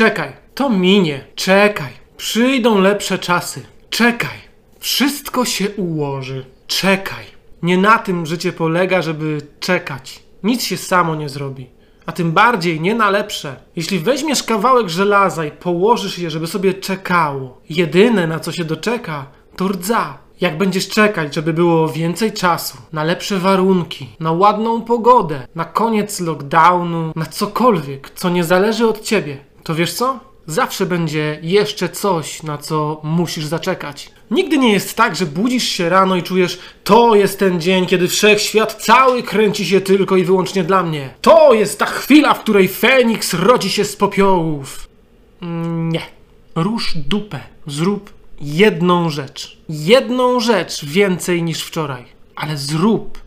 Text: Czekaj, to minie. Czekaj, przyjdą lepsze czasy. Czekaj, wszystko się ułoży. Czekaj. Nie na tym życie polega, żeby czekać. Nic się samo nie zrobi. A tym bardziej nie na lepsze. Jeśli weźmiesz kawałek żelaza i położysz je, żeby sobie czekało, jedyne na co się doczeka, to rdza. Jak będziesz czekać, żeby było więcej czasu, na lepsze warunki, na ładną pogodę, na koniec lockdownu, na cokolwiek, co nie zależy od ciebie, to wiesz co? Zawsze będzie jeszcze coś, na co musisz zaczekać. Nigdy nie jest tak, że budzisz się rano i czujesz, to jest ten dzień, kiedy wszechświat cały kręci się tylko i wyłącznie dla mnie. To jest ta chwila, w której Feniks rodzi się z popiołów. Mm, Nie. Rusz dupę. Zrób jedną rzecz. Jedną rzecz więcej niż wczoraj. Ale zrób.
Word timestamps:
Czekaj, 0.00 0.32
to 0.54 0.70
minie. 0.70 1.24
Czekaj, 1.34 1.92
przyjdą 2.16 2.80
lepsze 2.80 3.18
czasy. 3.18 3.62
Czekaj, 3.90 4.38
wszystko 4.78 5.44
się 5.44 5.70
ułoży. 5.70 6.44
Czekaj. 6.66 7.24
Nie 7.62 7.78
na 7.78 7.98
tym 7.98 8.26
życie 8.26 8.52
polega, 8.52 9.02
żeby 9.02 9.40
czekać. 9.58 10.22
Nic 10.42 10.64
się 10.64 10.76
samo 10.76 11.14
nie 11.14 11.28
zrobi. 11.28 11.66
A 12.06 12.12
tym 12.12 12.32
bardziej 12.32 12.80
nie 12.80 12.94
na 12.94 13.10
lepsze. 13.10 13.56
Jeśli 13.76 13.98
weźmiesz 13.98 14.42
kawałek 14.42 14.88
żelaza 14.88 15.44
i 15.44 15.50
położysz 15.50 16.18
je, 16.18 16.30
żeby 16.30 16.46
sobie 16.46 16.74
czekało, 16.74 17.60
jedyne 17.70 18.26
na 18.26 18.40
co 18.40 18.52
się 18.52 18.64
doczeka, 18.64 19.26
to 19.56 19.68
rdza. 19.68 20.18
Jak 20.40 20.58
będziesz 20.58 20.88
czekać, 20.88 21.34
żeby 21.34 21.52
było 21.52 21.88
więcej 21.88 22.32
czasu, 22.32 22.78
na 22.92 23.04
lepsze 23.04 23.38
warunki, 23.38 24.08
na 24.20 24.32
ładną 24.32 24.82
pogodę, 24.82 25.46
na 25.54 25.64
koniec 25.64 26.20
lockdownu, 26.20 27.12
na 27.16 27.26
cokolwiek, 27.26 28.10
co 28.10 28.30
nie 28.30 28.44
zależy 28.44 28.88
od 28.88 29.02
ciebie, 29.02 29.49
to 29.70 29.74
wiesz 29.74 29.92
co? 29.92 30.20
Zawsze 30.46 30.86
będzie 30.86 31.38
jeszcze 31.42 31.88
coś, 31.88 32.42
na 32.42 32.58
co 32.58 33.00
musisz 33.04 33.44
zaczekać. 33.44 34.10
Nigdy 34.30 34.58
nie 34.58 34.72
jest 34.72 34.96
tak, 34.96 35.16
że 35.16 35.26
budzisz 35.26 35.64
się 35.68 35.88
rano 35.88 36.16
i 36.16 36.22
czujesz, 36.22 36.58
to 36.84 37.14
jest 37.14 37.38
ten 37.38 37.60
dzień, 37.60 37.86
kiedy 37.86 38.08
wszechświat 38.08 38.82
cały 38.82 39.22
kręci 39.22 39.66
się 39.66 39.80
tylko 39.80 40.16
i 40.16 40.24
wyłącznie 40.24 40.64
dla 40.64 40.82
mnie. 40.82 41.14
To 41.20 41.52
jest 41.52 41.78
ta 41.78 41.86
chwila, 41.86 42.34
w 42.34 42.40
której 42.40 42.68
Feniks 42.68 43.34
rodzi 43.34 43.70
się 43.70 43.84
z 43.84 43.96
popiołów. 43.96 44.88
Mm, 45.42 45.92
Nie. 45.92 46.02
Rusz 46.54 46.94
dupę. 46.96 47.40
Zrób 47.66 48.12
jedną 48.40 49.10
rzecz. 49.10 49.58
Jedną 49.68 50.40
rzecz 50.40 50.84
więcej 50.84 51.42
niż 51.42 51.62
wczoraj. 51.62 52.04
Ale 52.36 52.56
zrób. 52.56 53.18